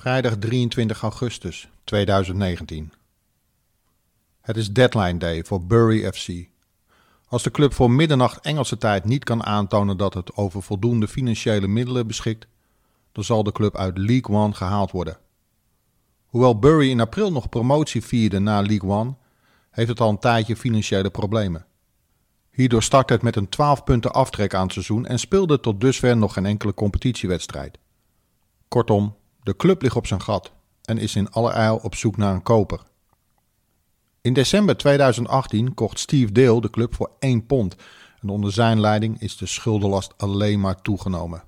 [0.00, 2.92] Vrijdag 23 augustus 2019.
[4.40, 6.48] Het is deadline day voor Bury FC.
[7.28, 11.66] Als de club voor middernacht Engelse tijd niet kan aantonen dat het over voldoende financiële
[11.66, 12.46] middelen beschikt,
[13.12, 15.18] dan zal de club uit League One gehaald worden.
[16.26, 19.14] Hoewel Bury in april nog promotie vierde naar League One,
[19.70, 21.66] heeft het al een tijdje financiële problemen.
[22.50, 26.16] Hierdoor startte het met een 12 punten aftrek aan het seizoen en speelde tot dusver
[26.16, 27.78] nog geen enkele competitiewedstrijd.
[28.68, 30.52] Kortom, de club ligt op zijn gat
[30.84, 32.80] en is in allerijl op zoek naar een koper.
[34.20, 37.76] In december 2018 kocht Steve Dale de club voor 1 pond
[38.20, 41.42] en onder zijn leiding is de schuldenlast alleen maar toegenomen.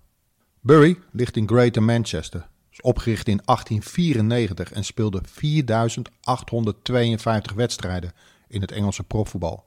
[0.60, 8.12] Bury ligt in Greater Manchester, is opgericht in 1894 en speelde 4852 wedstrijden
[8.48, 9.64] in het Engelse profvoetbal.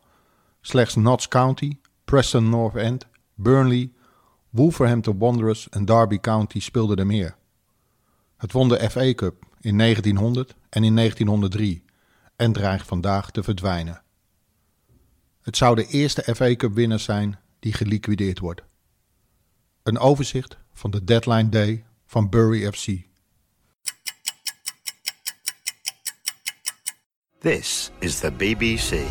[0.61, 3.91] Slechts Notts County, Preston North End, Burnley,
[4.49, 7.35] Wolverhampton Wanderers en Derby County speelden er meer.
[8.45, 11.83] Het won de FA Cup in 1900 en in 1903
[12.35, 14.01] en dreigt vandaag te verdwijnen.
[15.41, 18.61] Het zou de eerste FA Cup winnaar zijn die geliquideerd wordt.
[19.83, 22.87] Een overzicht van de deadline day van Bury FC.
[27.39, 29.05] This is the BBC.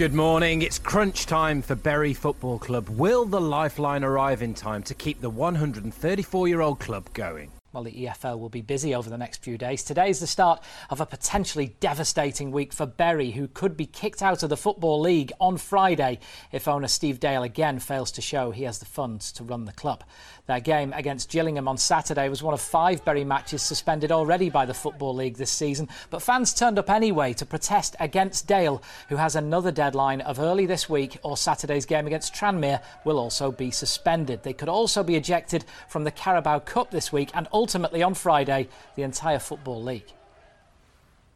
[0.00, 0.62] Good morning.
[0.62, 2.88] It's crunch time for Bury Football Club.
[2.88, 7.50] Will the lifeline arrive in time to keep the 134 year old club going?
[7.72, 9.84] Well, the EFL will be busy over the next few days.
[9.84, 14.22] Today is the start of a potentially devastating week for Bury, who could be kicked
[14.22, 16.18] out of the Football League on Friday
[16.50, 19.72] if owner Steve Dale again fails to show he has the funds to run the
[19.72, 20.02] club.
[20.50, 24.66] Their game against Gillingham on Saturday was one of five Bury matches suspended already by
[24.66, 29.14] the Football League this season, but fans turned up anyway to protest against Dale, who
[29.14, 33.70] has another deadline of early this week, or Saturday's game against Tranmere will also be
[33.70, 34.42] suspended.
[34.42, 38.66] They could also be ejected from the Carabao Cup this week and ultimately on Friday,
[38.96, 40.12] the entire Football League.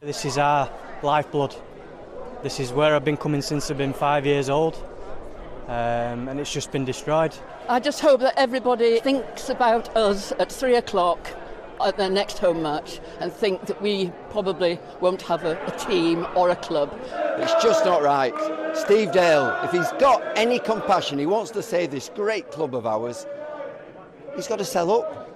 [0.01, 0.69] This is our
[1.03, 1.55] lifeblood.
[2.43, 4.75] This is where I've been coming since I've been five years old,
[5.67, 7.35] um, and it's just been destroyed.
[7.67, 11.27] I just hope that everybody thinks about us at three o'clock
[11.83, 16.25] at their next home match and think that we probably won't have a, a team
[16.35, 16.97] or a club.
[17.37, 18.33] It's just not right.
[18.75, 22.85] Steve Dale, if he's got any compassion, he wants to save this great club of
[22.85, 23.25] ours,
[24.35, 25.34] he's got to sell up.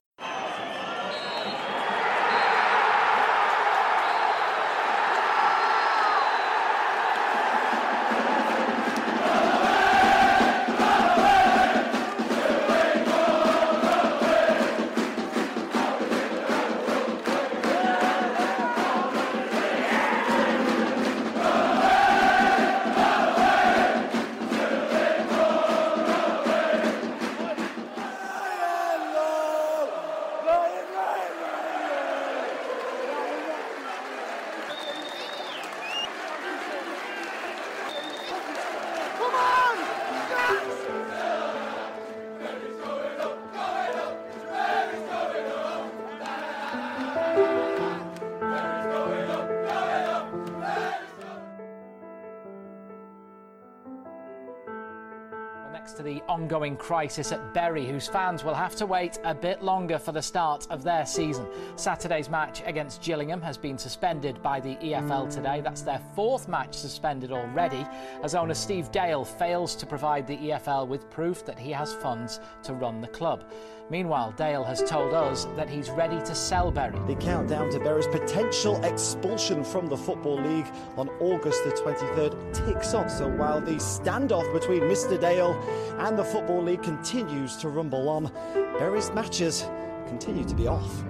[56.79, 60.65] Crisis at Bury, whose fans will have to wait a bit longer for the start
[60.71, 61.45] of their season.
[61.75, 65.61] Saturday's match against Gillingham has been suspended by the EFL today.
[65.61, 67.85] That's their fourth match suspended already,
[68.23, 72.39] as owner Steve Dale fails to provide the EFL with proof that he has funds
[72.63, 73.43] to run the club.
[73.91, 76.99] Meanwhile, Dale has told us that he's ready to sell Bury.
[77.07, 82.93] The countdown to Bury's potential expulsion from the Football League on August the 23rd ticks
[82.93, 83.09] on.
[83.09, 85.19] So while the standoff between Mr.
[85.19, 85.53] Dale
[85.97, 88.31] and the Football League continues to rumble on,
[88.77, 89.65] Bury's matches
[90.05, 91.03] continue to be off.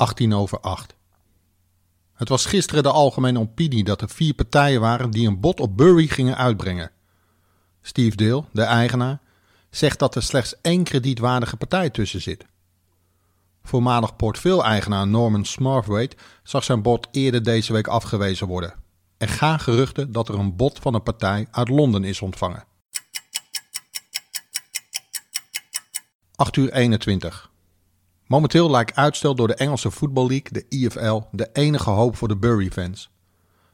[0.00, 0.94] Achttien over acht.
[2.20, 5.76] Het was gisteren de algemene opinie dat er vier partijen waren die een bod op
[5.76, 6.90] Bury gingen uitbrengen.
[7.82, 9.20] Steve Dale, de eigenaar,
[9.70, 12.46] zegt dat er slechts één kredietwaardige partij tussen zit.
[13.62, 18.74] Voormalig portefeuille-eigenaar Norman Smarthwaite zag zijn bod eerder deze week afgewezen worden.
[19.18, 22.64] Er gaan geruchten dat er een bod van een partij uit Londen is ontvangen.
[26.36, 27.49] 8 uur 21.
[28.30, 32.36] Momenteel lijkt uitstel door de Engelse Football League, de EFL, de enige hoop voor de
[32.36, 33.10] Bury-fans.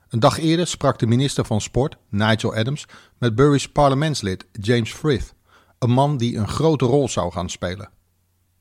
[0.09, 2.87] Een dag eerder sprak de minister van Sport, Nigel Adams,
[3.19, 5.35] met Bury's parlementslid James Frith,
[5.79, 7.91] een man die een grote rol zou gaan spelen.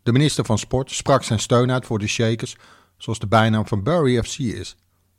[0.04, 2.56] De minister van Sport sprak zijn steun uit voor de Shakers,
[2.98, 4.76] zoals de bijnaam van Bury FC is.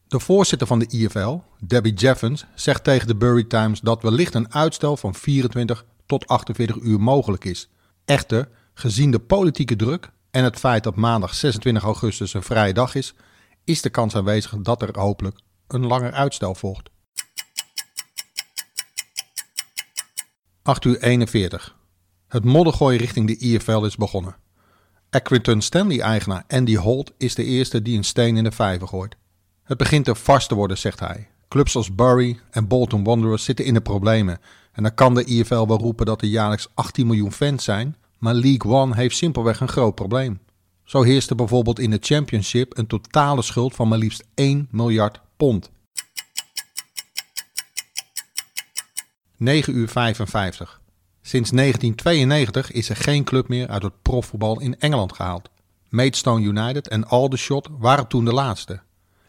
[0.07, 4.55] De voorzitter van de IFL, Debbie Jeffens, zegt tegen de Bury Times dat wellicht een
[4.55, 7.69] uitstel van 24 tot 48 uur mogelijk is.
[8.05, 12.95] Echter, gezien de politieke druk en het feit dat maandag 26 augustus een vrije dag
[12.95, 13.15] is,
[13.65, 15.39] is de kans aanwezig dat er hopelijk
[15.69, 16.91] een langer uitstel volgt.
[20.63, 21.77] 8 uur 41.
[22.29, 24.37] Het moddergooi richting de IFL is begonnen.
[25.11, 29.17] Accrington Stanley-eigenaar Andy Holt is de eerste die een steen in de vijver gooit.
[29.63, 31.29] Het begint er vast te worden, zegt hij.
[31.49, 34.39] Clubs als Bury en Bolton Wanderers zitten in de problemen.
[34.73, 38.35] En dan kan de IFL wel roepen dat er jaarlijks 18 miljoen fans zijn, maar
[38.35, 40.41] League One heeft simpelweg een groot probleem.
[40.85, 45.21] Zo heerst er bijvoorbeeld in de Championship een totale schuld van maar liefst 1 miljard
[45.37, 45.71] pond.
[49.37, 50.81] 9 uur 55.
[51.23, 55.51] Sinds 1992 is er geen club meer uit het profvoetbal in Engeland gehaald.
[55.89, 58.81] Maidstone United en Aldershot waren toen de laatste.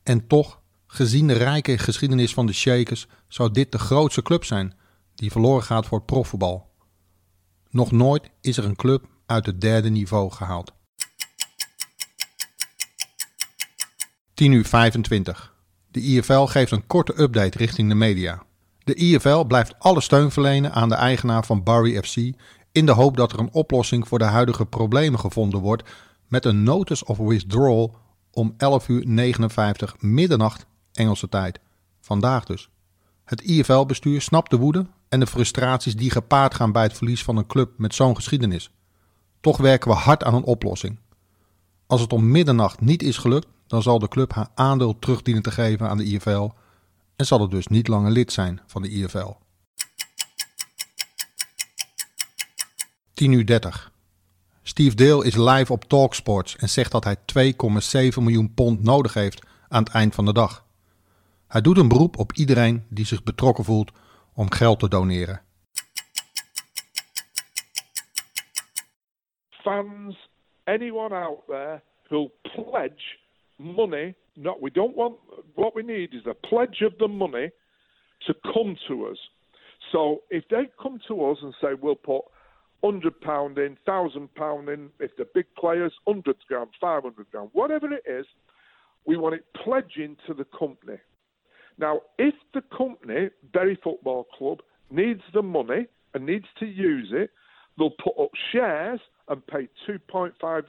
[0.04, 4.74] En toch, gezien de rijke geschiedenis van de Shakers, zou dit de grootste club zijn
[5.16, 6.67] die verloren gaat voor het profvoetbal.
[7.70, 10.72] Nog nooit is er een club uit het derde niveau gehaald.
[14.34, 15.56] 10 uur 25.
[15.92, 18.44] De IFL geeft een korte update richting de media.
[18.84, 22.16] De IFL blijft alle steun verlenen aan de eigenaar van Barry FC
[22.72, 25.90] in de hoop dat er een oplossing voor de huidige problemen gevonden wordt
[26.28, 27.98] met een notice of withdrawal
[28.32, 31.60] om 11 uur 59 middernacht Engelse tijd.
[32.00, 32.70] Vandaag dus.
[33.24, 37.38] Het IFL-bestuur snapt de woede en de frustraties die gepaard gaan bij het verlies van
[37.38, 38.72] een club met zo'n geschiedenis.
[39.42, 41.00] Toch werken we hard aan een oplossing.
[41.88, 45.44] Als het om middernacht niet is gelukt, dan zal de club haar aandeel terug dienen
[45.44, 46.50] te geven aan de IFL
[47.16, 49.32] en zal het dus niet langer lid zijn van de IFL.
[53.14, 53.92] 10 uur 30.
[54.64, 59.46] Steve Dale is live op Talksports en zegt dat hij 2,7 miljoen pond nodig heeft
[59.70, 60.66] aan het eind van de dag.
[61.48, 63.92] Hij doet een beroep op iedereen die zich betrokken voelt
[64.38, 65.42] om geld te doneren.
[69.64, 70.30] Fans,
[70.64, 73.20] anyone out there who'll pledge
[73.58, 75.16] money not we don't want
[75.56, 77.50] what we need is a pledge of the money
[78.28, 79.18] to come to us.
[79.92, 82.22] So if they come to us and say we'll put
[82.84, 87.50] hundred pound in, thousand pound in, if the big players, hundred grand, five hundred grand,
[87.54, 88.26] whatever it is,
[89.06, 91.00] we want it pledging to the company.
[91.80, 94.60] Now, if the company, Berry Football Club,
[94.90, 97.30] needs the money and needs to use it,
[97.78, 100.64] they'll put up shares and pay 2.5%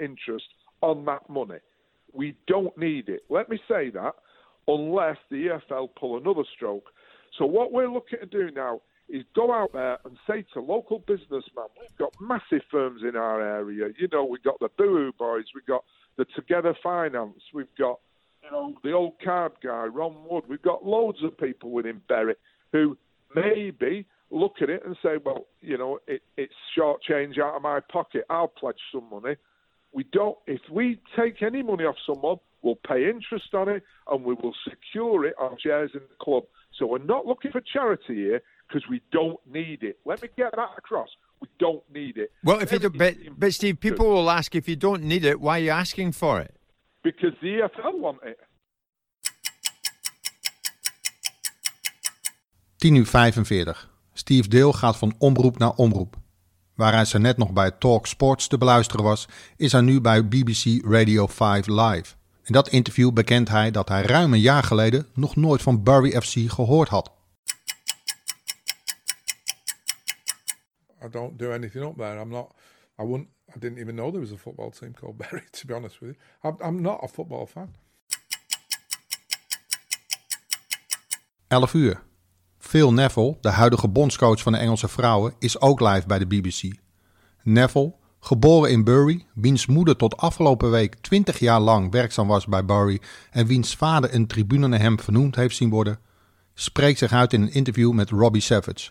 [0.00, 0.44] interest
[0.80, 1.58] on that money.
[2.12, 3.22] We don't need it.
[3.28, 4.14] Let me say that
[4.68, 6.86] unless the EFL pull another stroke.
[7.38, 11.00] So what we're looking to do now is go out there and say to local
[11.00, 13.88] businessmen, we've got massive firms in our area.
[13.98, 15.84] You know, we've got the Boo Boys, we've got
[16.16, 17.98] the Together Finance, we've got
[18.42, 20.44] you know the old card guy, Ron Wood.
[20.48, 22.34] We've got loads of people within Berry
[22.72, 22.96] who
[23.34, 27.62] maybe look at it and say, well, you know, it, it's short change out of
[27.62, 28.24] my pocket.
[28.30, 29.36] I'll pledge some money.
[29.92, 30.38] We don't.
[30.46, 34.54] If we take any money off someone, we'll pay interest on it, and we will
[34.68, 36.44] secure it on shares in the club.
[36.78, 39.98] So we're not looking for charity here because we don't need it.
[40.06, 41.08] Let me get that across.
[41.40, 42.32] We don't need it.
[42.42, 45.40] Well, if you do, but, but Steve, people will ask if you don't need it,
[45.40, 46.54] why are you asking for it?
[47.02, 48.38] Because the EFL want it.
[52.76, 53.90] 10 uur 45.
[54.12, 56.16] Steve Dale gaat van omroep naar omroep.
[56.74, 60.28] Waar hij zo net nog bij Talk Sports te beluisteren was, is hij nu bij
[60.28, 62.14] BBC Radio 5 Live.
[62.44, 66.20] In dat interview bekent hij dat hij ruim een jaar geleden nog nooit van Bury
[66.20, 67.12] FC gehoord had.
[71.04, 72.20] I don't do anything up there.
[72.20, 72.54] I'm not.
[73.00, 73.28] I wouldn't.
[73.56, 75.44] I didn't even know there was a football team called Bury.
[75.50, 77.74] To be honest with you, I'm, not a football fan.
[81.48, 82.02] 11 uur.
[82.58, 86.62] Phil Neville, de huidige bondscoach van de Engelse vrouwen, is ook live bij de BBC.
[87.42, 92.64] Neville, geboren in Bury, wiens moeder tot afgelopen week 20 jaar lang werkzaam was bij
[92.64, 95.98] Bury en wiens vader een tribune naar hem vernoemd heeft zien worden,
[96.54, 98.90] spreekt zich uit in een interview met Robbie Savage.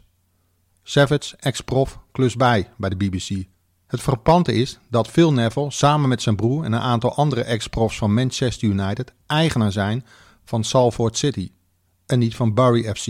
[0.83, 3.47] Savage, ex-prof, klus bij bij de BBC.
[3.91, 7.97] Het frappante is dat Phil Neville samen met zijn broer en een aantal andere ex-profs
[7.97, 10.05] van Manchester United eigenaar zijn
[10.45, 11.51] van Salford City
[12.05, 13.07] en niet van Bury FC.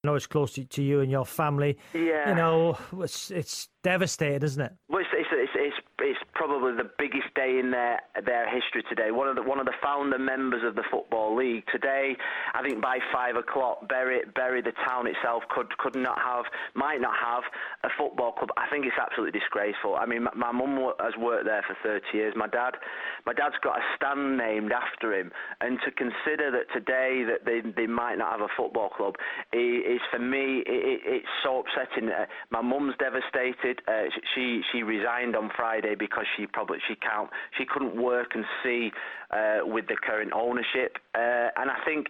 [0.00, 1.76] know it's close to, to you and your family.
[1.92, 2.26] Yeah.
[2.26, 4.72] You know, it's it's devastated, isn't it?
[4.86, 9.10] Well, it's, it's, it's, it's it's probably the biggest day in their their history today.
[9.10, 12.16] One of the one of the founder members of the football league today.
[12.54, 17.00] I think by five o'clock, Bury Bury the town itself could could not have might
[17.00, 17.42] not have
[17.82, 18.50] a football club.
[18.56, 19.96] I think it's absolutely disgraceful.
[19.96, 22.34] I mean, my, mum has worked there for 30 years.
[22.36, 22.78] My dad,
[23.26, 27.60] my dad's got a stand named after him, and to consider that today that they
[27.76, 29.16] they might not have a football club
[29.52, 32.10] is for me it, it's so upsetting.
[32.10, 33.82] Uh, my mum's devastated.
[33.88, 38.44] Uh, she she resigned on Friday because she probably she can't she couldn't work and
[38.62, 38.90] see
[39.30, 42.06] uh, with the current ownership, uh, and I think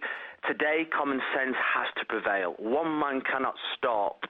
[0.47, 2.55] today common sense has to prevail.
[2.59, 4.23] One man cannot stop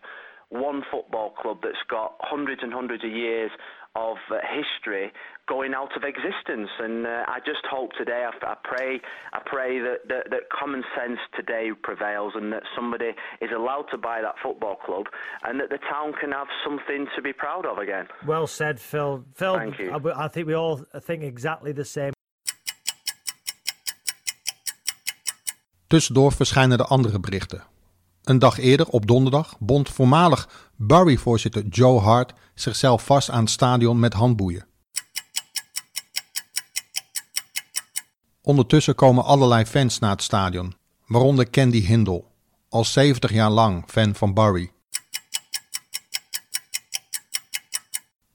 [0.49, 3.51] one football club that's got hundreds and hundreds of years
[3.95, 5.11] of uh, history
[5.47, 6.69] going out of existence.
[6.79, 9.01] And uh, I just hope today, I, I pray,
[9.33, 13.97] I pray that, that, that, common sense today prevails and that somebody is allowed to
[13.97, 15.05] buy that football club
[15.43, 18.07] and that the town can have something to be proud of again.
[18.25, 19.25] Well said, Phil.
[19.33, 19.91] Phil, Thank you.
[19.91, 22.11] I, I think we all think exactly the same.
[25.87, 27.63] Tussendoor verschijnen de andere berichten.
[28.29, 33.99] Een dag eerder, op donderdag, bond voormalig Bury-voorzitter Joe Hart zichzelf vast aan het stadion
[33.99, 34.65] met handboeien.
[38.41, 40.75] Ondertussen komen allerlei fans naar het stadion,
[41.07, 42.23] waaronder Candy Hindle,
[42.69, 44.71] al 70 jaar lang fan van Bury.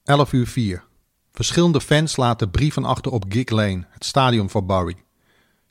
[0.03, 0.83] 11 uur 4.
[1.31, 4.95] Verschillende fans laten brieven achter op Gig Lane, het stadion van Bury.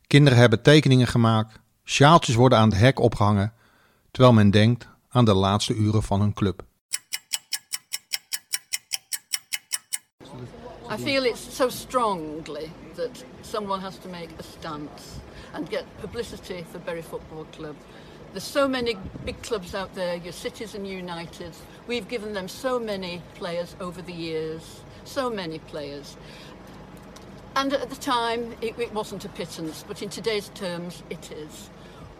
[0.06, 3.52] Kinderen hebben tekeningen gemaakt, sjaaltjes worden aan het hek opgehangen
[4.14, 6.62] terwijl men denkt aan de laatste uren van hun club.
[10.90, 15.02] I feel it's so strongly that someone has to make a stance
[15.52, 17.74] and get publicity for Bury Football Club.
[18.32, 21.52] There's so many big clubs out there, your Cities and United.
[21.86, 24.62] We've given them so many players over the years,
[25.04, 26.16] so many players.
[27.54, 31.70] And at the time, it, it wasn't a pittance, but in today's terms, it is.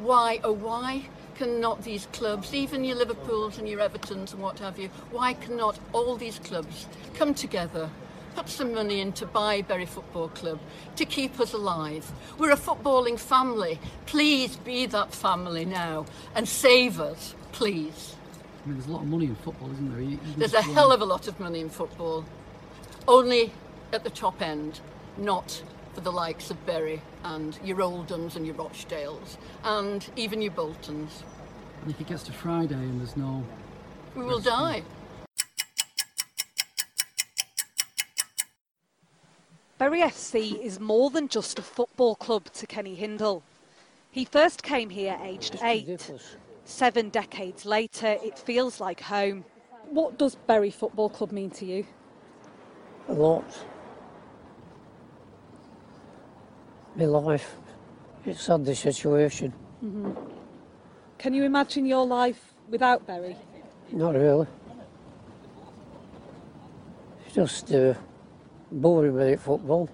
[0.01, 4.79] Why, oh why cannot these clubs, even your Liverpools and your Evertons and what have
[4.79, 7.91] you, why cannot all these clubs come together,
[8.35, 10.61] put some money in to buy Bury Football Club
[10.97, 12.11] to keep us alive?
[12.39, 13.79] We're a footballing family.
[14.07, 18.17] Please be that family now and save us, please.
[18.65, 20.19] I mean, there's a lot of money in football, isn't there?
[20.37, 22.25] There's a hell of a lot of money in football.
[23.07, 23.53] Only
[23.93, 24.81] at the top end,
[25.19, 25.63] not
[25.95, 31.23] for the likes of Bury and your Oldhams and your Rochdales and even your Boltons.
[31.83, 33.45] And if it gets to Friday and there's no...
[34.15, 34.83] We will die.
[39.79, 43.43] Bury FC is more than just a football club to Kenny Hindle.
[44.11, 46.11] He first came here aged eight.
[46.65, 49.45] Seven decades later, it feels like home.
[49.91, 51.85] What does Bury Football Club mean to you?
[53.09, 53.45] A lot.
[56.97, 57.57] My life.
[58.25, 59.53] It's sad the situation.
[59.85, 60.13] Mm-hmm.
[61.19, 63.37] Can you imagine your life without Bury?
[63.91, 64.47] Not really.
[67.27, 67.95] It's just uh,
[68.71, 69.89] boring with it, football.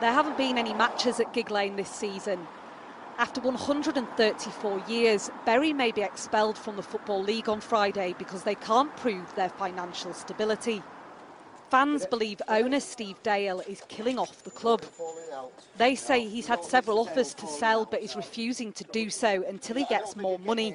[0.00, 2.46] There haven't been any matches at Gig Lane this season.
[3.18, 8.54] After 134 years, Bury may be expelled from the Football League on Friday because they
[8.54, 10.82] can't prove their financial stability.
[11.70, 14.82] Fans believe owner Steve Dale is killing off the club.
[15.78, 19.76] They say he's had several offers to sell but is refusing to do so until
[19.76, 20.74] he gets more money.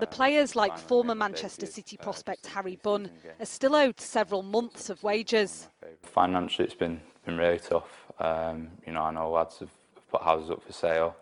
[0.00, 5.02] The players, like former Manchester City prospect Harry Bunn, are still owed several months of
[5.02, 5.68] wages.
[6.02, 8.12] Financially, it's been been really tough.
[8.18, 9.70] Um, you know, I know lads have
[10.10, 11.16] put houses up for sale.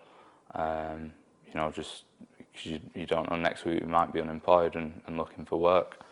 [0.54, 1.12] Um,
[1.46, 2.04] you know, just
[2.38, 5.60] because you, you, don't know next week we might be unemployed and, and looking for
[5.60, 6.02] work.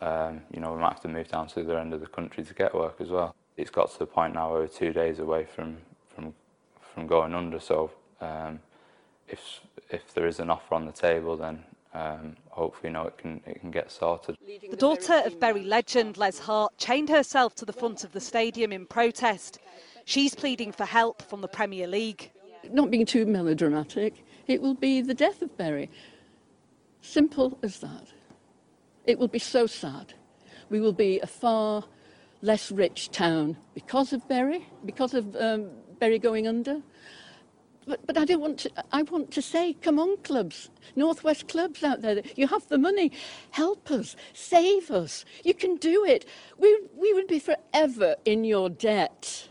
[0.00, 2.06] Um, you know, we might have to move down to the other end of the
[2.06, 3.34] country to get work as well.
[3.56, 5.78] It's got to the point now where we're two days away from
[6.14, 6.34] from
[6.80, 7.58] from going under.
[7.58, 7.90] So
[8.20, 8.60] um,
[9.28, 11.64] if if there is an offer on the table, then
[11.94, 14.36] um, hopefully, you know, it can it can get sorted.
[14.70, 18.72] The daughter of Bury legend Les Hart chained herself to the front of the stadium
[18.72, 19.58] in protest.
[20.04, 22.30] She's pleading for help from the Premier League.
[22.70, 25.90] Not being too melodramatic, it will be the death of Bury.
[27.00, 28.12] Simple as that.
[29.04, 30.14] It will be so sad.
[30.70, 31.84] We will be a far
[32.42, 36.82] less rich town because of Bury, because of um, Bury going under.
[37.86, 38.70] But, but I don't want to.
[38.92, 42.22] I want to say, come on, clubs, northwest clubs out there.
[42.36, 43.10] You have the money.
[43.50, 45.24] Help us, save us.
[45.42, 46.26] You can do it.
[46.58, 46.68] We
[47.00, 49.48] we would be forever in your debt.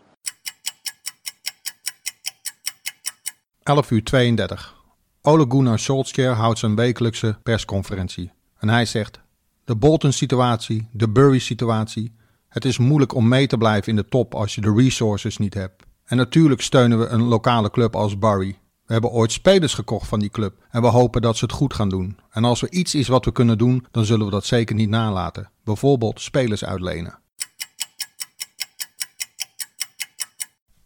[3.64, 4.76] 11 uur 32.
[5.22, 8.32] Ole Gunnar Solskjaer houdt zijn wekelijkse persconferentie.
[8.58, 9.20] En hij zegt:
[9.68, 12.16] De Bolton-situatie, de Bury-situatie,
[12.48, 15.54] Het is moeilijk om mee te blijven in de top als je de resources niet
[15.54, 15.84] hebt.
[16.06, 18.60] En natuurlijk steunen we een lokale club als Barry.
[18.86, 21.74] We hebben ooit spelers gekocht van die club en we hopen dat ze het goed
[21.74, 22.18] gaan doen.
[22.30, 24.90] En als er iets is wat we kunnen doen, dan zullen we dat zeker niet
[24.90, 25.52] nalaten.
[25.64, 27.20] Bijvoorbeeld spelers uitlenen.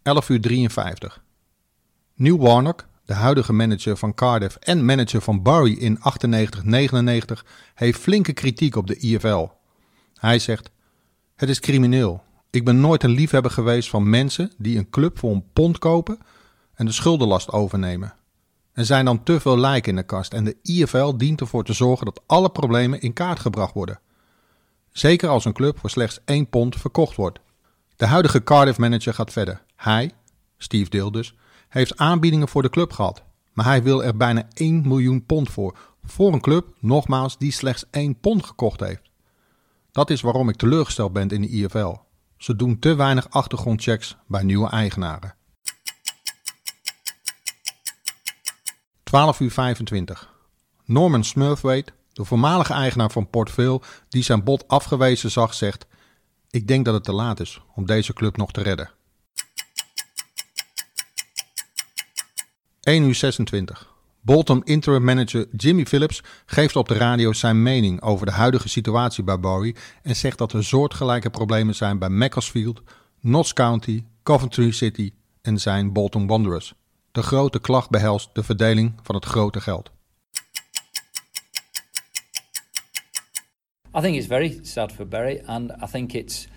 [0.02, 1.24] 11 uur 53.
[2.16, 6.02] Neil Warnock, de huidige manager van Cardiff en manager van Barry in 98-99,
[7.74, 9.48] heeft flinke kritiek op de IFL.
[10.16, 10.72] Hij zegt:
[11.36, 12.24] Het is crimineel.
[12.50, 16.20] Ik ben nooit een liefhebber geweest van mensen die een club voor een pond kopen
[16.74, 18.14] en de schuldenlast overnemen.
[18.74, 21.74] Er zijn dan te veel lijken in de kast en de IFL dient ervoor te
[21.74, 24.00] zorgen dat alle problemen in kaart gebracht worden.
[24.92, 27.40] Zeker als een club voor slechts 1 pond verkocht wordt.
[27.96, 29.62] De huidige Cardiff-manager gaat verder.
[29.76, 30.12] Hij,
[30.58, 31.36] Steve Dale dus,
[31.72, 33.24] heeft aanbiedingen voor de club gehad.
[33.54, 35.78] Maar hij wil er bijna 1 miljoen pond voor.
[36.04, 39.10] Voor een club, nogmaals, die slechts 1 pond gekocht heeft.
[39.92, 41.96] Dat is waarom ik teleurgesteld ben in de IFL.
[42.38, 45.36] Ze doen te weinig achtergrondchecks bij nieuwe eigenaren.
[49.04, 50.34] 12 uur 25.
[50.86, 55.86] Norman Smurthwaite, de voormalige eigenaar van Port Vale, die zijn bod afgewezen zag, zegt:
[56.50, 58.92] Ik denk dat het te laat is om deze club nog te redden.
[62.82, 63.90] 1 uur 26.
[64.22, 69.24] Bolton interim manager Jimmy Phillips geeft op de radio zijn mening over de huidige situatie
[69.24, 72.82] bij Bowie en zegt dat er soortgelijke problemen zijn bij Macclesfield,
[73.20, 75.12] Notts County, Coventry City
[75.42, 76.74] en zijn Bolton Wanderers.
[77.12, 79.92] De grote klacht behelst de verdeling van het grote geld.
[83.98, 86.48] I think it's very sad for Bury, and I think it's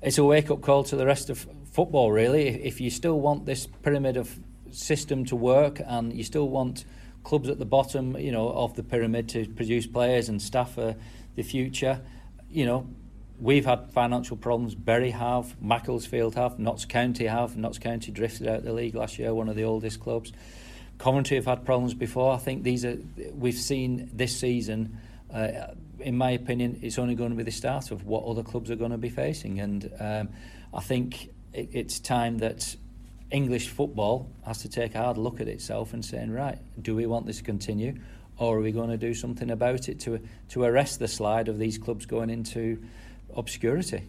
[0.00, 2.12] it's a wake-up call to the rest of football.
[2.12, 4.28] Really, if you still want this pyramid of
[4.74, 6.84] system to work, and you still want
[7.22, 10.94] clubs at the bottom, you know, of the pyramid to produce players and staff for
[11.36, 12.00] the future,
[12.50, 12.86] you know,
[13.40, 14.74] we've had financial problems.
[14.74, 17.56] Bury have, Macclesfield have, Notts County have.
[17.56, 20.32] Notts County drifted out of the league last year, one of the oldest clubs.
[20.98, 22.32] Coventry have had problems before.
[22.32, 22.96] I think these are
[23.32, 25.00] we've seen this season.
[25.32, 28.70] Uh, in my opinion, it's only going to be the start of what other clubs
[28.70, 30.28] are going to be facing, and um,
[30.72, 32.76] I think it, it's time that
[33.34, 37.06] English football has to take a hard look at itself and saying, right, do we
[37.06, 37.92] want this to continue,
[38.36, 40.18] or are we going to do something about it to
[40.48, 42.78] to arrest the slide of these clubs going into
[43.26, 44.02] obscurity?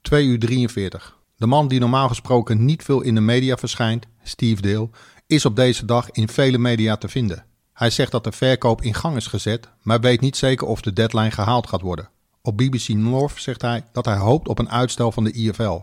[0.00, 1.18] Twee uur 43.
[1.36, 4.88] De man die normaal gesproken niet veel in de media verschijnt, Steve Dale,
[5.26, 7.44] is op deze dag in vele media te vinden.
[7.72, 10.92] Hij zegt dat de verkoop in gang is gezet, maar weet niet zeker of de
[10.92, 12.08] deadline gehaald gaat worden.
[12.44, 15.80] Op BBC North zegt hij dat hij hoopt op een uitstel van de IFL,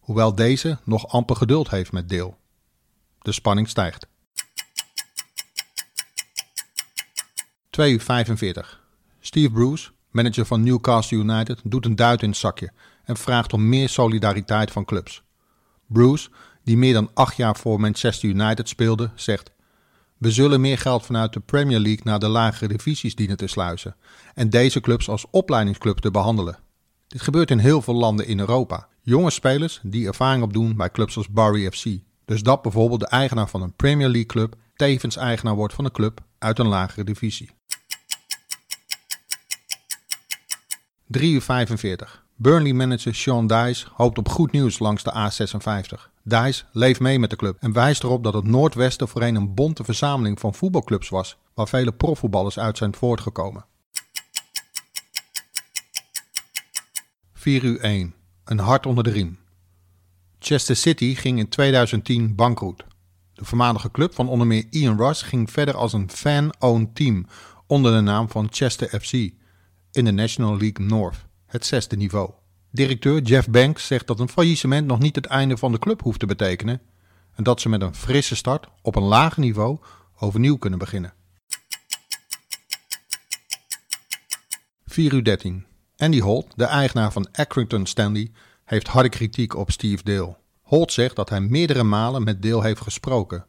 [0.00, 2.34] hoewel deze nog amper geduld heeft met Dale.
[3.18, 4.06] De spanning stijgt.
[7.70, 8.84] 2 uur 45.
[9.20, 12.72] Steve Bruce, manager van Newcastle United, doet een duit in het zakje
[13.04, 15.22] en vraagt om meer solidariteit van clubs.
[15.86, 16.30] Bruce,
[16.64, 19.50] die meer dan acht jaar voor Manchester United speelde, zegt:
[20.18, 23.96] We zullen meer geld vanuit de Premier League naar de lagere divisies dienen te sluizen
[24.34, 26.58] en deze clubs als opleidingsclub te behandelen.
[27.08, 28.88] Dit gebeurt in heel veel landen in Europa.
[29.02, 31.84] Jonge spelers die ervaring opdoen bij clubs als Barry FC.
[32.24, 35.90] Dus dat bijvoorbeeld de eigenaar van een Premier League club tevens eigenaar wordt van een
[35.90, 37.50] club uit een lagere divisie.
[41.06, 42.26] 3 uur 45.
[42.40, 46.10] Burnley-manager Sean Dice hoopt op goed nieuws langs de A56.
[46.22, 49.84] Dice leeft mee met de club en wijst erop dat het Noordwesten voorheen een bonte
[49.84, 53.64] verzameling van voetbalclubs was, waar vele profvoetballers uit zijn voortgekomen.
[57.32, 58.14] 4 uur 1.
[58.44, 59.38] Een hart onder de riem.
[60.38, 62.84] Chester City ging in 2010 bankroet.
[63.34, 67.26] De voormalige club van onder meer Ian Rush ging verder als een fan-owned team
[67.66, 69.12] onder de naam van Chester FC
[69.92, 72.30] in de National League North, het zesde niveau.
[72.70, 76.20] Directeur Jeff Banks zegt dat een faillissement nog niet het einde van de club hoeft
[76.20, 76.80] te betekenen
[77.34, 79.78] en dat ze met een frisse start op een lager niveau
[80.18, 81.12] overnieuw kunnen beginnen.
[84.84, 85.66] 4 uur 13.
[85.96, 88.30] Andy Holt, de eigenaar van Accrington Stanley,
[88.64, 90.36] heeft harde kritiek op Steve Dale.
[90.62, 93.46] Holt zegt dat hij meerdere malen met Dale heeft gesproken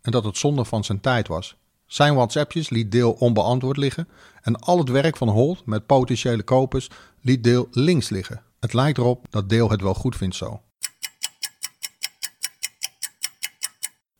[0.00, 1.56] en dat het zonde van zijn tijd was.
[1.86, 4.08] Zijn WhatsAppjes liet Dale onbeantwoord liggen
[4.42, 6.88] en al het werk van Holt met potentiële kopers
[7.22, 8.42] liet Dale links liggen.
[8.60, 10.62] Het lijkt erop dat Dale het wel goed vindt zo.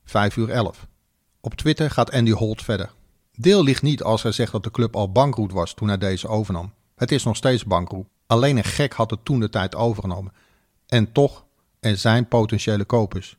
[0.04, 0.86] 5 uur 11.
[1.40, 2.92] Op Twitter gaat Andy Holt verder.
[3.34, 6.28] Dale ligt niet als hij zegt dat de club al bankroet was toen hij deze
[6.28, 6.72] overnam.
[6.94, 8.06] Het is nog steeds bankroet.
[8.26, 10.32] Alleen een gek had het toen de tijd overgenomen.
[10.86, 11.44] En toch,
[11.80, 13.36] er zijn potentiële kopers.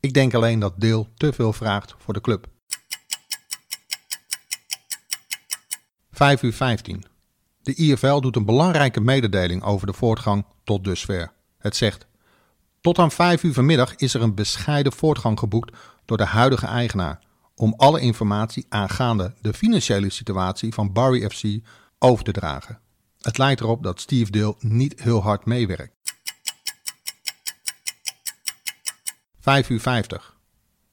[0.00, 2.46] Ik denk alleen dat Dale te veel vraagt voor de club.
[6.10, 7.04] 5 uur 15.
[7.66, 11.32] De IFL doet een belangrijke mededeling over de voortgang tot dusver.
[11.58, 12.06] Het zegt:
[12.80, 17.20] Tot aan 5 uur vanmiddag is er een bescheiden voortgang geboekt door de huidige eigenaar
[17.54, 21.42] om alle informatie aangaande de financiële situatie van Barry FC
[21.98, 22.80] over te dragen.
[23.20, 25.94] Het lijkt erop dat Steve Dale niet heel hard meewerkt.
[29.40, 30.35] 5 uur 50.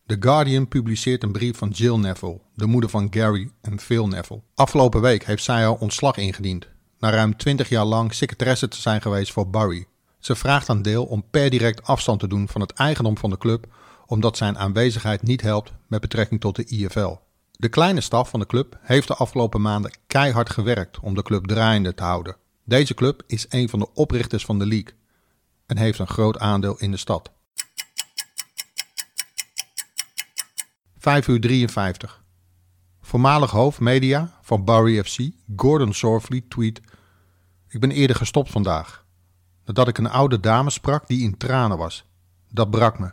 [0.06, 4.42] The Guardian publiceert een brief van Jill Neville, de moeder van Gary en Phil Neville.
[4.56, 6.68] Afgelopen week heeft zij al ontslag ingediend,
[7.00, 9.86] na ruim 20 jaar lang secretaresse te zijn geweest voor Barry.
[10.20, 13.38] Ze vraagt aan Dale om per direct afstand te doen van het eigendom van de
[13.38, 13.68] club,
[14.06, 17.16] omdat zijn aanwezigheid niet helpt met betrekking tot de IFL.
[17.52, 21.46] De kleine staf van de club heeft de afgelopen maanden keihard gewerkt om de club
[21.46, 22.36] draaiende te houden.
[22.64, 24.94] Deze club is een van de oprichters van de league
[25.66, 27.32] en heeft een groot aandeel in de stad.
[31.04, 32.24] 5 uur 53.
[33.02, 36.82] Voormalig hoofd media van Barry FC, Gordon Sorfleet, tweet...
[37.68, 39.06] Ik ben eerder gestopt vandaag.
[39.66, 42.06] Nadat ik een oude dame sprak die in tranen was.
[42.50, 43.12] Dat brak me.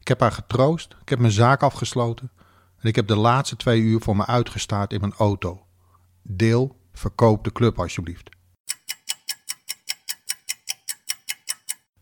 [0.00, 2.30] Ik heb haar getroost, ik heb mijn zaak afgesloten...
[2.78, 5.66] en ik heb de laatste twee uur voor me uitgestaard in mijn auto.
[6.22, 8.30] Deel, verkoop de club alsjeblieft.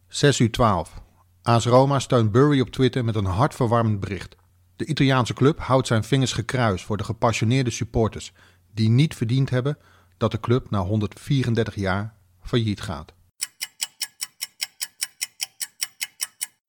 [0.09, 1.03] 6 uur 12.
[1.42, 4.38] AS Roma steunt Burry op Twitter met een hartverwarmend bericht.
[4.78, 8.32] De Italiaanse club houdt zijn vingers gekruist voor de gepassioneerde supporters
[8.74, 9.78] die niet verdiend hebben
[10.16, 13.12] dat de club na 134 jaar failliet gaat.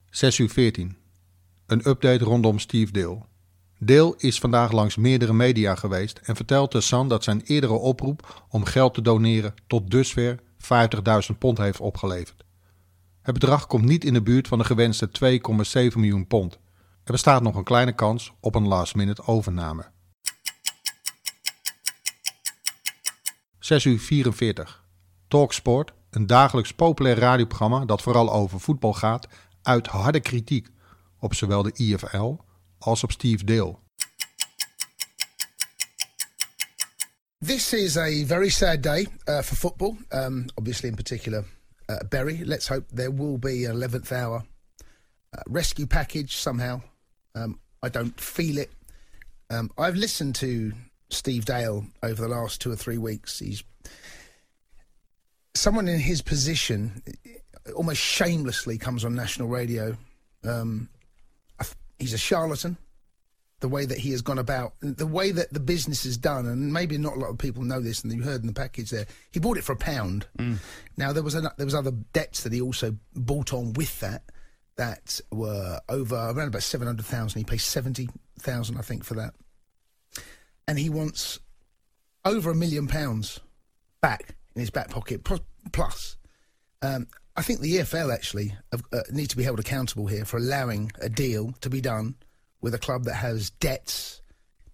[0.09, 0.97] 6 uur 14.
[1.65, 3.21] Een update rondom Steve Dale.
[3.79, 8.45] Dale is vandaag langs meerdere media geweest en vertelt de Sun dat zijn eerdere oproep
[8.49, 10.39] om geld te doneren tot dusver
[11.31, 12.43] 50.000 pond heeft opgeleverd.
[13.21, 15.09] Het bedrag komt niet in de buurt van de gewenste
[15.91, 16.59] 2,7 miljoen pond.
[17.09, 19.91] Er bestaat nog een kleine kans op een last-minute overname.
[23.59, 24.83] 6 uur 44.
[25.27, 29.27] Talksport, een dagelijks populair radioprogramma dat vooral over voetbal gaat,
[29.61, 30.67] uit harde kritiek
[31.19, 32.33] op zowel de IFL
[32.77, 33.77] als op Steve Dale.
[37.45, 41.45] This is a very sad day uh, for football, um, obviously in particular
[41.85, 42.41] uh, Berry.
[42.45, 44.45] Let's hope there will be an 11th hour
[45.35, 46.81] uh, rescue package somehow.
[47.39, 48.71] Um, I don't feel it.
[49.49, 50.73] Um, I've listened to
[51.10, 53.39] Steve Dale over the last two or three weeks.
[53.39, 53.63] He's
[55.56, 57.02] someone in his position,
[57.75, 59.97] almost shamelessly, comes on national radio.
[60.43, 60.89] Um,
[61.97, 62.78] he's a charlatan.
[63.62, 66.71] The way that he has gone about, the way that the business is done, and
[66.71, 69.06] maybe not a lot of people know this, and you heard in the package there,
[69.32, 70.25] he bought it for a pound.
[70.95, 74.23] Now there was an, there was other debts that he also bought on with that
[74.79, 77.37] that were over around about seven hundred thousand.
[77.37, 78.07] He pays seventy
[78.39, 79.33] thousand, I think, for that,
[80.69, 81.39] and he wants
[82.23, 83.41] over a million pounds
[84.01, 85.25] back in his back pocket.
[85.25, 85.41] Plus,
[85.73, 86.15] plus
[86.81, 90.37] um, I think the EFL actually have, uh, need to be held accountable here for
[90.37, 92.15] allowing a deal to be done
[92.61, 94.21] with a club that has debts,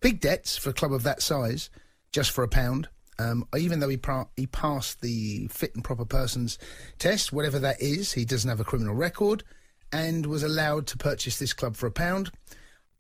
[0.02, 1.72] big debts for a club of that size,
[2.12, 2.90] just for a pound.
[3.18, 6.60] Um, even though he, pra- he passed the fit and proper persons
[7.00, 9.44] test, whatever that is, he doesn't have a criminal record
[9.92, 12.32] and was allowed to purchase this club for a pound.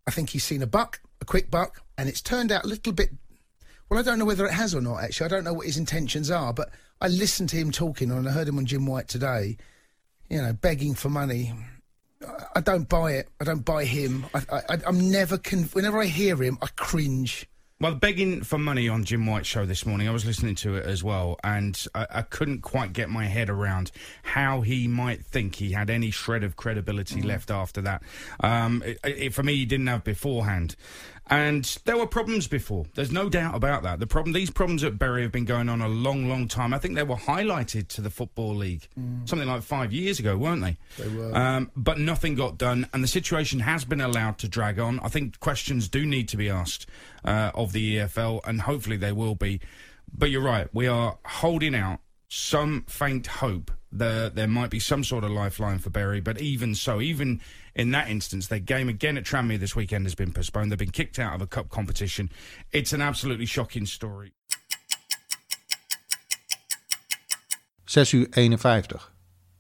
[0.07, 2.93] I think he's seen a buck, a quick buck, and it's turned out a little
[2.93, 3.09] bit.
[3.89, 5.25] Well, I don't know whether it has or not, actually.
[5.25, 6.69] I don't know what his intentions are, but
[7.01, 9.57] I listened to him talking and I heard him on Jim White today,
[10.29, 11.53] you know, begging for money.
[12.55, 13.27] I- don't buy it.
[13.39, 14.25] I don't buy him.
[14.33, 15.37] I, I'm never.
[15.37, 17.47] Con- whenever I hear him, I cringe.
[17.81, 20.85] Well, begging for money on Jim White's show this morning, I was listening to it
[20.85, 23.91] as well, and I, I couldn't quite get my head around
[24.23, 28.01] how he might think he had any shred of credibility left after that.
[28.39, 30.77] Um, it, it, for me, he didn't have beforehand.
[31.27, 32.85] And there were problems before.
[32.93, 33.99] There's no doubt about that.
[33.99, 36.71] The problem, these problems at Bury have been going on a long, long time.
[36.71, 38.87] I think they were highlighted to the Football League
[39.25, 40.77] something like five years ago, weren't they?
[41.03, 41.35] They were.
[41.35, 44.99] Um, but nothing got done, and the situation has been allowed to drag on.
[44.99, 46.85] I think questions do need to be asked
[47.23, 49.61] uh, of the EFL, and hopefully they will be.
[50.13, 55.03] But you're right, we are holding out some faint hope that there might be some
[55.03, 56.19] sort of lifeline for Bury.
[56.19, 57.41] But even so, even
[57.75, 60.71] in that instance, their game again at Tranmere this weekend has been postponed.
[60.71, 62.29] They've been kicked out of a cup competition.
[62.71, 64.31] It's an absolutely shocking story.
[67.85, 69.11] 6 uur 51.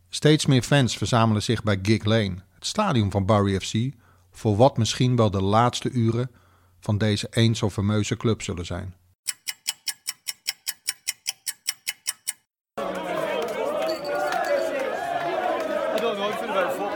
[0.09, 3.73] Steeds meer fans verzamelen zich bij Gig Lane, het stadion van Barry FC,
[4.31, 6.31] voor wat misschien wel de laatste uren
[6.79, 8.95] van deze eens zo fameuze club zullen zijn.
[15.97, 16.94] I don't know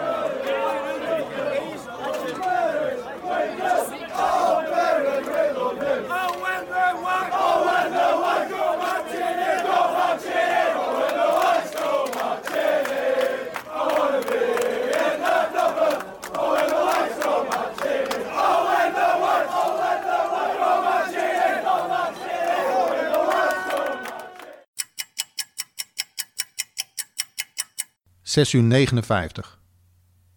[28.40, 29.60] 6 uur 59.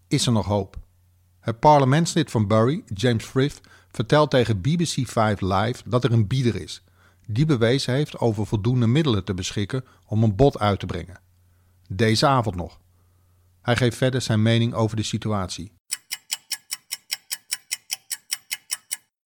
[0.09, 0.77] Is er nog hoop?
[1.41, 3.61] Het parlementslid van Bury, James Frith,
[3.91, 6.83] vertelt tegen BBC 5 Live dat er een bieder is
[7.27, 11.21] die bewezen heeft over voldoende middelen te beschikken om een bod uit te brengen.
[11.89, 12.81] Deze avond nog.
[13.61, 15.73] Hij geeft verder zijn mening over de situatie.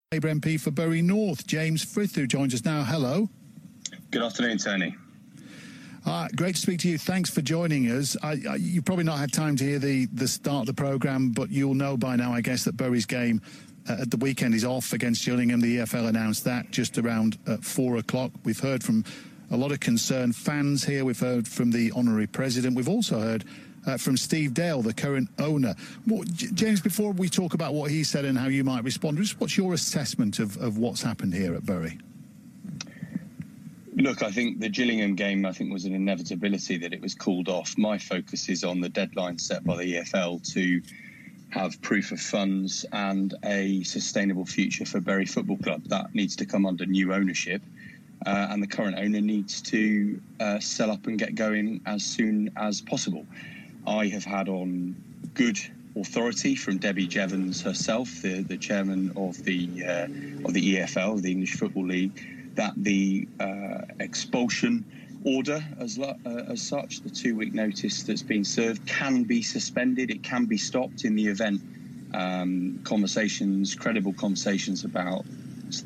[0.08, 2.86] Labour MP for Bury North, James Frith, who joins us now.
[2.86, 3.28] Hello.
[4.10, 5.05] Good afternoon, Tony.
[6.06, 6.98] Uh, great to speak to you.
[6.98, 8.16] Thanks for joining us.
[8.22, 11.32] I, I, you've probably not had time to hear the, the start of the programme,
[11.32, 13.42] but you'll know by now, I guess, that Bury's game
[13.88, 15.60] uh, at the weekend is off against Gillingham.
[15.60, 18.30] The EFL announced that just around uh, four o'clock.
[18.44, 19.04] We've heard from
[19.50, 21.04] a lot of concerned fans here.
[21.04, 22.76] We've heard from the honorary president.
[22.76, 23.44] We've also heard
[23.84, 25.74] uh, from Steve Dale, the current owner.
[26.34, 29.56] James, before we talk about what he said and how you might respond, just what's
[29.56, 31.98] your assessment of, of what's happened here at Bury?
[33.96, 37.48] Look, I think the Gillingham game, I think, was an inevitability that it was called
[37.48, 37.78] off.
[37.78, 40.82] My focus is on the deadline set by the EFL to
[41.48, 45.84] have proof of funds and a sustainable future for Bury Football Club.
[45.84, 47.62] That needs to come under new ownership.
[48.26, 52.50] Uh, and the current owner needs to uh, sell up and get going as soon
[52.56, 53.24] as possible.
[53.86, 54.94] I have had on
[55.32, 55.58] good
[55.98, 61.30] authority from Debbie Jevons herself, the, the chairman of the uh, of the EFL, the
[61.30, 64.84] English Football League, that the uh, expulsion
[65.24, 70.10] order, as uh, as such, the two week notice that's been served, can be suspended.
[70.10, 71.60] It can be stopped in the event
[72.14, 75.24] um, conversations, credible conversations about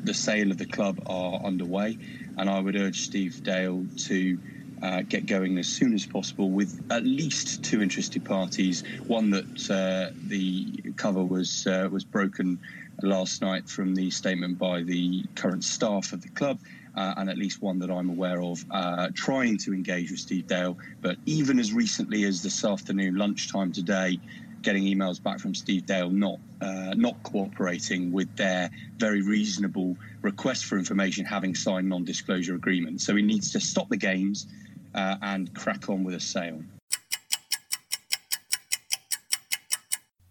[0.03, 1.97] the sale of the club are underway.
[2.37, 4.39] And I would urge Steve Dale to
[4.81, 8.83] uh, get going as soon as possible with at least two interested parties.
[9.07, 12.59] One that uh, the cover was uh, was broken
[13.03, 16.59] last night from the statement by the current staff of the club.
[16.93, 20.47] Uh, and at least one that I'm aware of, uh, trying to engage with Steve
[20.47, 20.77] Dale.
[20.99, 24.19] But even as recently as this afternoon, lunchtime today,
[24.61, 30.65] getting emails back from Steve Dale not uh, not cooperating with their very reasonable request
[30.65, 33.05] for information, having signed non-disclosure agreements.
[33.05, 34.47] So he needs to stop the games
[34.93, 36.61] uh, and crack on with a sale.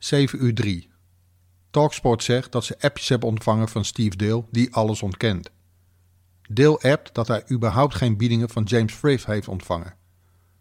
[0.01, 0.90] 7 uur 3.
[1.71, 5.51] Talksport zegt dat ze appjes hebben ontvangen van Steve Dale die alles ontkent.
[6.49, 9.95] Dale appt dat hij überhaupt geen biedingen van James Frith heeft ontvangen.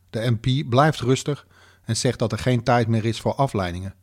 [0.10, 1.48] De MP blijft rustig
[1.84, 3.96] en zegt dat er geen tijd meer is voor afleidingen.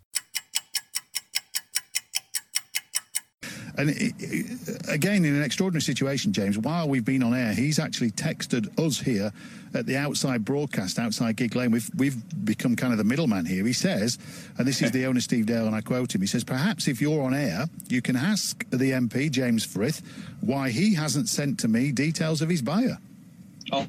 [3.78, 3.90] And
[4.88, 8.98] again, in an extraordinary situation, James, while we've been on air, he's actually texted us
[8.98, 9.32] here
[9.74, 11.70] at the outside broadcast outside Gig Lane.
[11.70, 13.64] We've we've become kind of the middleman here.
[13.66, 14.18] He says,
[14.58, 16.20] and this is the owner Steve Dale, and I quote him.
[16.20, 20.02] He says, "Perhaps if you're on air, you can ask the MP James Frith
[20.40, 22.98] why he hasn't sent to me details of his buyer."
[23.72, 23.86] Oh.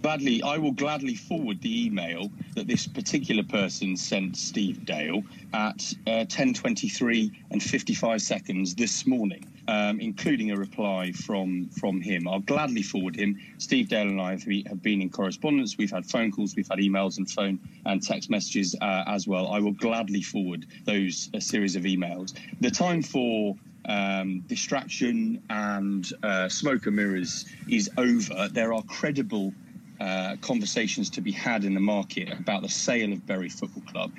[0.00, 5.92] Gladly, I will gladly forward the email that this particular person sent Steve Dale at
[6.06, 12.26] uh, 10:23 and 55 seconds this morning, um, including a reply from from him.
[12.26, 13.38] I'll gladly forward him.
[13.58, 15.76] Steve Dale and I have, have been in correspondence.
[15.76, 19.48] We've had phone calls, we've had emails and phone and text messages uh, as well.
[19.48, 22.32] I will gladly forward those a series of emails.
[22.60, 28.48] The time for um, distraction and uh, smoke and mirrors is over.
[28.48, 29.52] There are credible
[29.98, 34.10] uh, conversations to be had in the market about the sale of Bury Football Club.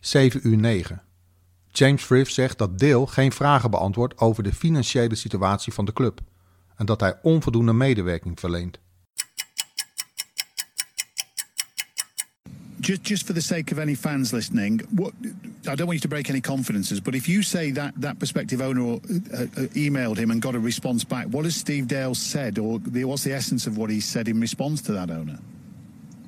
[0.00, 1.02] 7 uur 9.
[1.72, 6.20] James Frith zegt dat Dale geen vragen beantwoordt over de financiële situatie van de club
[6.76, 8.80] en dat hij onvoldoende medewerking verleent.
[12.90, 15.14] Just, just for the sake of any fans listening, what
[15.68, 18.60] I don't want you to break any confidences, but if you say that that prospective
[18.60, 22.58] owner uh, uh, emailed him and got a response back, what has Steve Dale said,
[22.58, 25.38] or the, what's the essence of what he said in response to that owner?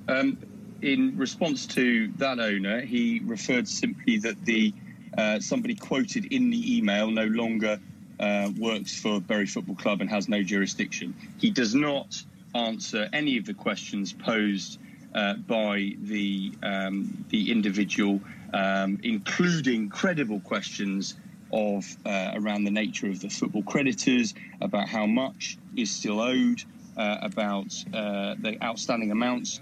[0.06, 0.38] Um,
[0.82, 4.72] in response to that owner, he referred simply that the
[5.18, 7.80] uh, somebody quoted in the email no longer
[8.20, 11.12] uh, works for Bury Football Club and has no jurisdiction.
[11.38, 12.22] He does not
[12.54, 14.78] answer any of the questions posed
[15.14, 18.20] uh, by the um, the individual,
[18.52, 21.16] um, including credible questions
[21.50, 26.64] of uh, around the nature of the football creditors, about how much is still owed,
[26.96, 29.60] uh, about uh, the outstanding amounts.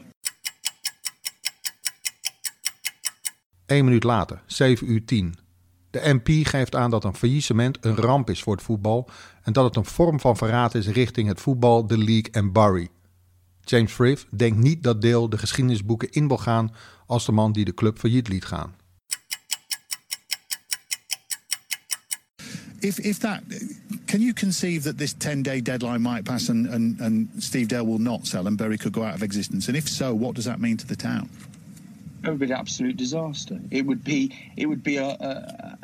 [3.67, 5.35] Eén minuut later, 7 uur 10.
[5.91, 9.09] De MP geeft aan dat een faillissement een ramp is voor het voetbal
[9.43, 12.89] en dat het een vorm van verraad is richting het voetbal, de league en Bury.
[13.71, 16.73] James Frith denkt niet dat Dale de geschiedenisboeken in wil gaan
[17.07, 18.75] als de man die de club failliet liet gaan.
[22.81, 23.43] if if that
[24.07, 27.85] can you conceive that this 10 day deadline might pass and, and, and Steve Dale
[27.85, 29.69] will not sell and Bury could go out of existence?
[29.69, 31.29] And if so, what does that mean to the town?
[32.25, 33.61] It would be an absolute disaster.
[33.71, 35.79] It would be it would be a, a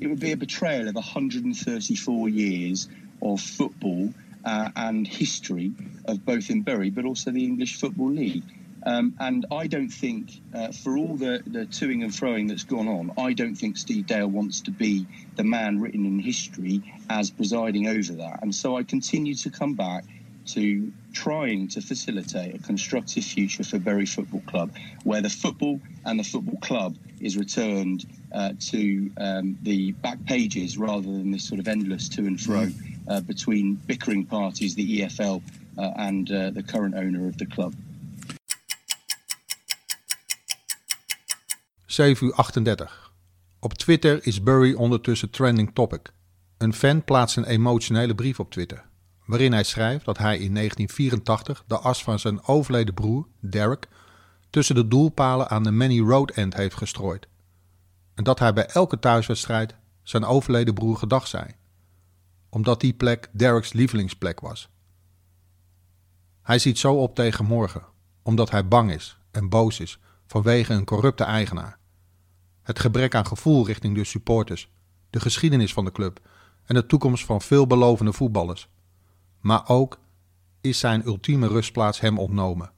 [0.00, 2.88] it would be a betrayal of 134 years
[3.22, 4.12] of football
[4.44, 5.72] uh, and history
[6.06, 8.44] of both in Bury but also the English Football League.
[8.86, 12.86] Um, and I don't think, uh, for all the, the toing and froing that's gone
[12.86, 17.30] on, I don't think Steve Dale wants to be the man written in history as
[17.30, 18.42] presiding over that.
[18.42, 20.04] And so I continue to come back
[20.48, 24.70] to trying to facilitate a constructive future for Bury Football Club,
[25.04, 30.76] where the football and the football club is returned uh, to um, the back pages
[30.76, 32.68] rather than this sort of endless to and fro uh,
[33.26, 35.40] between bickering parties, the EFL
[35.78, 37.72] uh, and uh, the current owner of the club.
[41.86, 43.12] 7 uur 38.
[43.60, 46.12] Op Twitter is Burry ondertussen trending topic.
[46.58, 48.84] Een fan plaatst een emotionele brief op Twitter,
[49.26, 53.88] waarin hij schrijft dat hij in 1984 de as van zijn overleden broer, Derek,
[54.50, 57.26] tussen de doelpalen aan de Many Road End heeft gestrooid.
[58.14, 61.44] En dat hij bij elke thuiswedstrijd zijn overleden broer gedag zei,
[62.54, 64.68] omdat die plek Derek's lievelingsplek was.
[66.42, 67.84] Hij ziet zo op tegen morgen,
[68.22, 71.78] omdat hij bang is en boos is vanwege een corrupte eigenaar.
[72.62, 74.70] Het gebrek aan gevoel richting de supporters,
[75.10, 76.20] de geschiedenis van de club
[76.64, 78.68] en de toekomst van veelbelovende voetballers.
[79.40, 79.98] Maar ook
[80.60, 82.72] is zijn ultieme rustplaats hem ontnomen.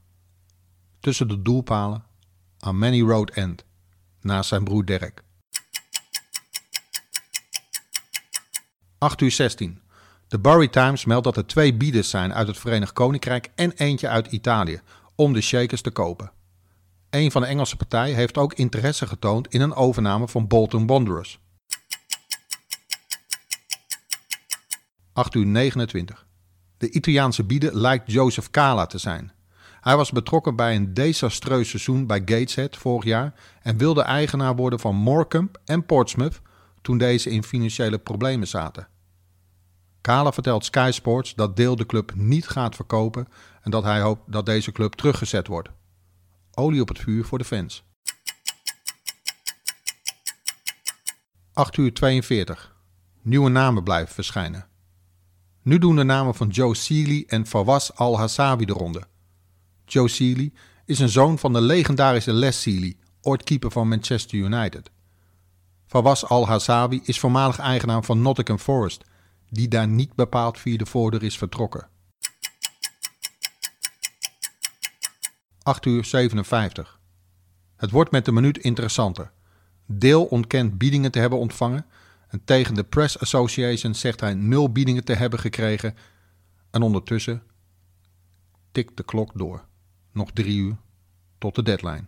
[0.99, 2.03] Tussen de doelpalen
[2.59, 3.65] aan Many Road End,
[4.21, 5.23] naast zijn broer Derek.
[8.99, 9.81] 8 uur 16.
[10.27, 14.07] De Bury Times meldt dat er twee bieders zijn uit het Verenigd Koninkrijk en eentje
[14.07, 14.81] uit Italië
[15.15, 16.31] om de Shakers te kopen.
[17.09, 21.39] Een van de Engelse partijen heeft ook interesse getoond in een overname van Bolton Wanderers.
[25.13, 26.25] 8 uur 29.
[26.77, 29.31] De Italiaanse bieder lijkt Joseph Cala te zijn.
[29.81, 34.79] Hij was betrokken bij een desastreus seizoen bij Gateshead vorig jaar en wilde eigenaar worden
[34.79, 36.41] van Morecambe en Portsmouth
[36.87, 38.87] toen deze in financiële problemen zaten.
[40.01, 43.27] Kala vertelt Sky Sports dat Deel de club niet gaat verkopen
[43.61, 45.69] en dat hij hoopt dat deze club teruggezet wordt.
[46.53, 47.83] Olie op het vuur voor de fans.
[51.53, 52.75] 8 uur 42.
[53.21, 54.67] Nieuwe namen blijven verschijnen.
[55.61, 59.03] Nu doen de namen van Joe Seeley en Fawaz Al-Hassabi de ronde.
[59.85, 60.51] Joe Seeley
[60.85, 64.91] is een zoon van de legendarische Les Seeley, ooit keeper van Manchester United.
[65.97, 69.03] Fawaz Al-Hassabi is voormalig eigenaar van Nottingham Forest,
[69.49, 71.89] die daar niet bepaald via de voordeur is vertrokken.
[75.63, 76.99] 8 uur 57.
[77.75, 79.31] Het wordt met de minuut interessanter.
[79.85, 81.85] Deel ontkent biedingen te hebben ontvangen
[82.27, 85.95] en tegen de Press Association zegt hij nul biedingen te hebben gekregen.
[86.71, 87.43] En ondertussen
[88.71, 89.65] tikt de klok door.
[90.11, 90.77] Nog drie uur
[91.37, 92.07] tot de deadline.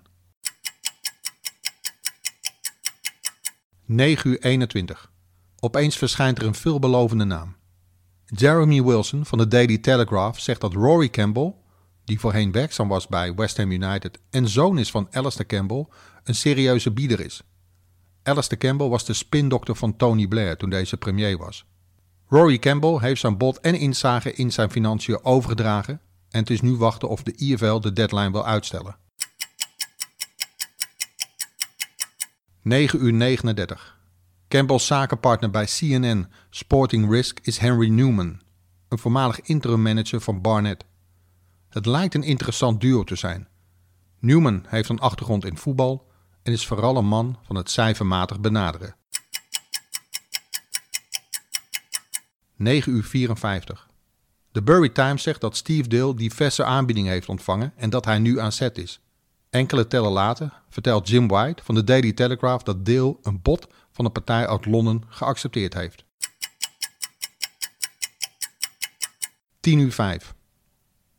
[3.91, 5.12] 9 uur 21.
[5.60, 7.56] Opeens verschijnt er een veelbelovende naam.
[8.25, 11.56] Jeremy Wilson van de Daily Telegraph zegt dat Rory Campbell,
[12.04, 15.86] die voorheen werkzaam was bij West Ham United en zoon is van Alistair Campbell,
[16.23, 17.41] een serieuze bieder is.
[18.23, 21.65] Alistair Campbell was de spindokter van Tony Blair toen deze premier was.
[22.28, 26.75] Rory Campbell heeft zijn bod en inzage in zijn financiën overgedragen en het is nu
[26.75, 28.97] wachten of de IFL de deadline wil uitstellen.
[32.69, 33.97] 9 uur 39.
[34.47, 38.41] Campbell's zakenpartner bij CNN Sporting Risk is Henry Newman,
[38.89, 40.86] een voormalig interim manager van Barnet.
[41.69, 43.47] Het lijkt een interessant duo te zijn.
[44.19, 46.08] Newman heeft een achtergrond in voetbal
[46.43, 48.95] en is vooral een man van het cijfermatig benaderen.
[52.55, 53.89] 9 uur 54.
[54.51, 58.39] De Bury Times zegt dat Steve Dale diverse aanbiedingen heeft ontvangen en dat hij nu
[58.39, 59.01] aan zet is.
[59.50, 64.06] Enkele tellen later vertelt Jim White van de Daily Telegraph dat Dale een bod van
[64.06, 66.04] een partij uit Londen geaccepteerd heeft.
[69.60, 70.34] 10 uur 5.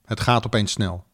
[0.05, 1.05] Het gaat opeens snel.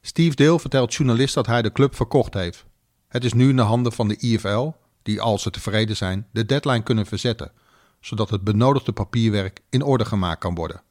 [0.00, 2.64] Steve Dale vertelt journalist dat hij de club verkocht heeft.
[3.08, 4.70] Het is nu in de handen van de IFL,
[5.02, 7.52] die als ze tevreden zijn, de deadline kunnen verzetten,
[8.00, 10.82] zodat het benodigde papierwerk in orde gemaakt kan worden.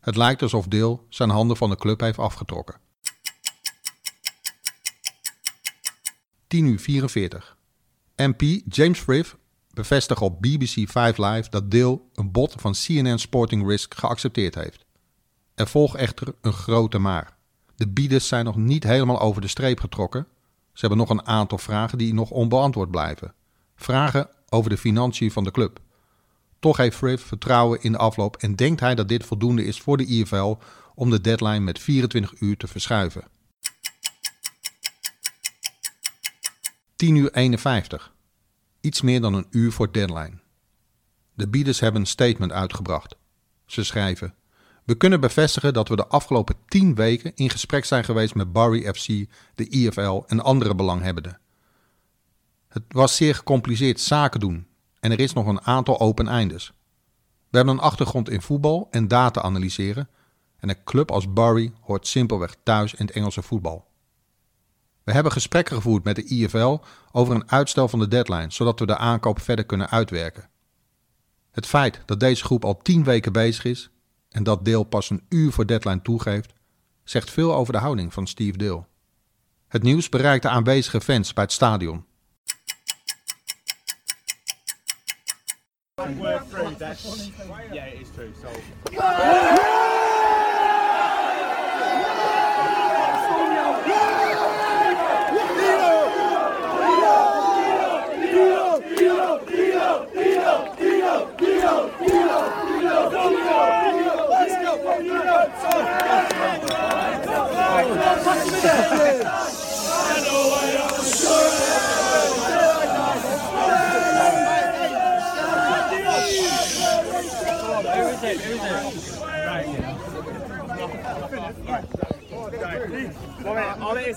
[0.00, 2.80] Het lijkt alsof Dale zijn handen van de club heeft afgetrokken.
[6.52, 7.56] 10 uur 44.
[8.16, 9.36] MP James Frith
[9.70, 14.84] bevestigt op BBC 5 Live dat Dale een bod van CNN Sporting Risk geaccepteerd heeft.
[15.54, 17.36] Er volgt echter een grote maar.
[17.76, 20.26] De bieders zijn nog niet helemaal over de streep getrokken.
[20.72, 23.34] Ze hebben nog een aantal vragen die nog onbeantwoord blijven.
[23.76, 25.80] Vragen over de financiën van de club.
[26.58, 29.96] Toch heeft Frith vertrouwen in de afloop en denkt hij dat dit voldoende is voor
[29.96, 30.54] de IFL
[30.94, 33.24] om de deadline met 24 uur te verschuiven.
[37.02, 38.12] 10 uur 51.
[38.80, 40.38] Iets meer dan een uur voor deadline.
[41.34, 43.16] De bieders hebben een statement uitgebracht.
[43.66, 44.34] Ze schrijven:
[44.84, 48.94] We kunnen bevestigen dat we de afgelopen 10 weken in gesprek zijn geweest met Barry
[48.94, 49.06] FC,
[49.54, 51.40] de IFL en andere belanghebbenden.
[52.68, 54.66] Het was zeer gecompliceerd zaken doen
[55.00, 56.72] en er is nog een aantal open eindes.
[57.50, 60.08] We hebben een achtergrond in voetbal en data analyseren
[60.56, 63.90] en een club als Barry hoort simpelweg thuis in het Engelse voetbal.
[65.12, 66.78] We hebben gesprekken gevoerd met de IFL
[67.10, 70.48] over een uitstel van de deadline, zodat we de aankoop verder kunnen uitwerken.
[71.50, 73.90] Het feit dat deze groep al tien weken bezig is
[74.28, 76.52] en dat deel pas een uur voor deadline toegeeft,
[77.04, 78.84] zegt veel over de houding van Steve Dale.
[79.68, 82.04] Het nieuws bereikt de aanwezige fans bij het stadion.
[87.72, 88.32] Yeah, it is true.
[88.42, 88.48] So.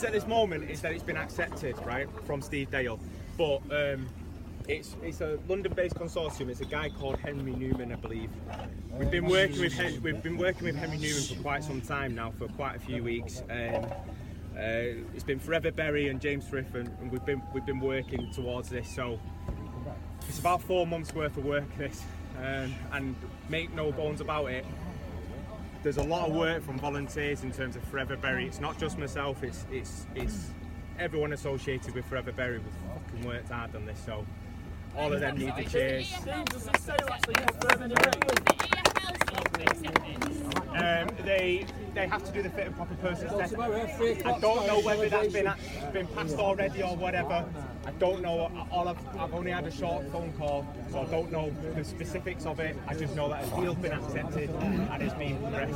[0.06, 3.00] At this moment is that it's been accepted, right, from Steve Dale.
[3.38, 4.08] But um,
[4.68, 6.50] it's it's a London-based consortium.
[6.50, 8.30] It's a guy called Henry Newman, I believe.
[8.92, 12.16] We've been working with Hen- we've been working with Henry Newman for quite some time
[12.16, 13.42] now, for quite a few weeks.
[13.50, 13.86] Um,
[14.56, 18.32] uh, it's been Forever Berry and James Frith, and, and we've been we've been working
[18.32, 18.88] towards this.
[18.88, 19.20] So
[20.28, 21.66] it's about four months worth of work.
[21.78, 22.04] This,
[22.38, 23.16] um, and
[23.50, 24.66] make no bones about it.
[25.86, 28.48] There's a lot of work from volunteers in terms of Forever Berry.
[28.48, 29.44] It's not just myself.
[29.44, 30.50] It's it's it's
[30.98, 32.58] everyone associated with Forever Berry.
[32.58, 34.00] We've fucking worked hard on this.
[34.04, 34.26] So
[34.98, 36.12] all of them need the cheers.
[40.70, 43.54] Um, they they have to do the fit and proper person test.
[43.56, 45.54] I don't know whether that's been
[45.94, 47.46] been passed already or whatever.
[47.86, 48.52] I don't know.
[48.72, 52.46] All I've, I've only had a short phone call, so I don't know the specifics
[52.46, 52.76] of it.
[52.88, 55.76] I just know that a deal's been accepted and it's being progressed.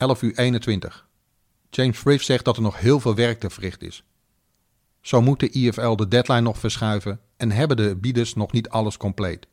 [0.00, 0.92] 11 uur 21.
[1.70, 4.04] James Frith zegt dat er nog heel veel werk te verrichten is.
[5.00, 8.96] Zo moet de IFL de deadline nog verschuiven en hebben de bieders nog niet alles
[8.96, 9.46] compleet.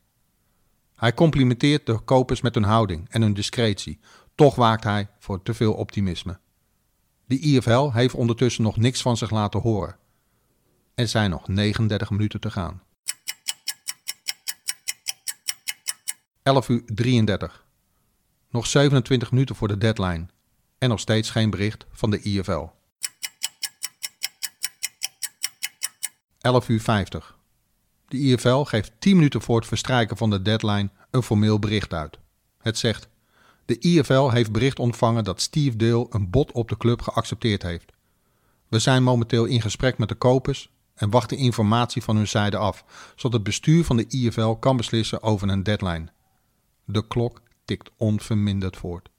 [0.95, 3.99] Hij complimenteert de kopers met hun houding en hun discretie,
[4.35, 6.39] toch waakt hij voor te veel optimisme.
[7.25, 9.97] De IFL heeft ondertussen nog niks van zich laten horen.
[10.95, 12.81] Er zijn nog 39 minuten te gaan.
[16.43, 17.65] 11 uur 33.
[18.49, 20.25] Nog 27 minuten voor de deadline
[20.77, 22.65] en nog steeds geen bericht van de IFL.
[26.41, 27.37] 11 uur 50.
[28.07, 32.17] De IFL geeft 10 minuten voor het verstrijken van de deadline een formeel bericht uit.
[32.61, 33.07] Het zegt:
[33.65, 37.91] De IFL heeft bericht ontvangen dat Steve Dale een bod op de club geaccepteerd heeft.
[38.67, 42.85] We zijn momenteel in gesprek met de kopers en wachten informatie van hun zijde af,
[43.15, 46.07] zodat het bestuur van de IFL kan beslissen over een deadline.
[46.85, 49.09] De klok tikt onverminderd voort.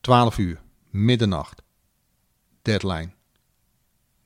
[0.00, 1.62] 12 uur, middernacht.
[2.62, 3.12] Deadline.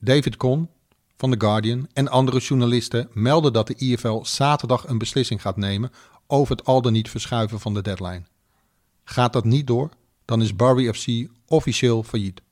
[0.05, 0.70] David Con
[1.16, 5.90] van The Guardian en andere journalisten melden dat de IFL zaterdag een beslissing gaat nemen
[6.26, 8.22] over het al dan niet verschuiven van de deadline.
[9.05, 9.90] Gaat dat niet door,
[10.24, 12.42] dan is Barry FC officieel failliet.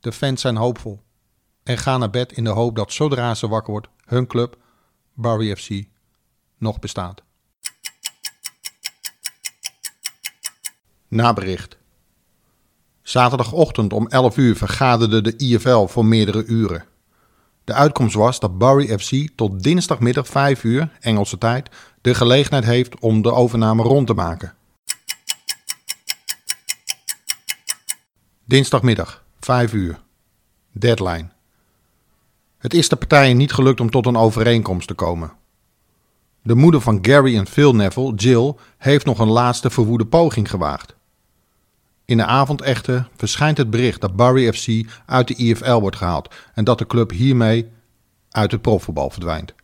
[0.00, 1.00] De fans zijn hoopvol
[1.62, 4.58] en gaan naar bed in de hoop dat zodra ze wakker wordt, hun club,
[5.14, 5.84] Barry FC,
[6.58, 7.22] nog bestaat.
[11.08, 11.78] Nabericht.
[13.06, 16.84] Zaterdagochtend om 11 uur vergaderde de IFL voor meerdere uren.
[17.64, 21.68] De uitkomst was dat Barry FC tot dinsdagmiddag 5 uur, Engelse tijd,
[22.00, 24.54] de gelegenheid heeft om de overname rond te maken.
[28.44, 30.00] Dinsdagmiddag, 5 uur.
[30.72, 31.28] Deadline.
[32.58, 35.32] Het is de partijen niet gelukt om tot een overeenkomst te komen.
[36.42, 40.95] De moeder van Gary en Phil Neville, Jill, heeft nog een laatste verwoede poging gewaagd.
[42.06, 46.34] In de avond echter verschijnt het bericht dat Barry FC uit de IFL wordt gehaald
[46.54, 47.68] en dat de club hiermee
[48.30, 49.54] uit het profvoetbal verdwijnt.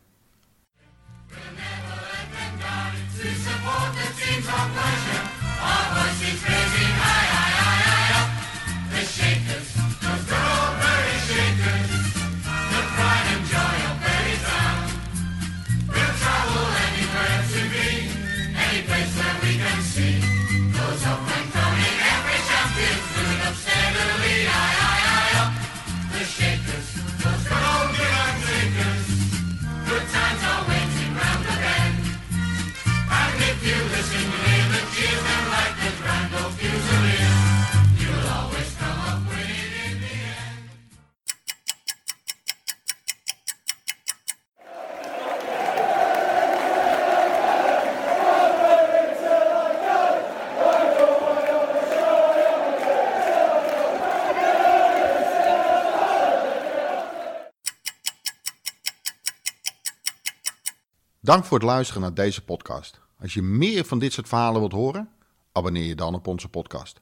[61.32, 63.00] Dank voor het luisteren naar deze podcast.
[63.20, 65.08] Als je meer van dit soort verhalen wilt horen,
[65.52, 67.00] abonneer je dan op onze podcast.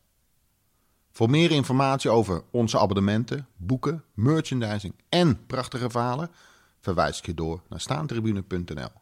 [1.10, 6.30] Voor meer informatie over onze abonnementen, boeken, merchandising en prachtige verhalen,
[6.80, 8.99] verwijs ik je door naar staantribune.nl.